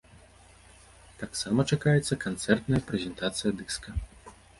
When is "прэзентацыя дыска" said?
2.87-3.89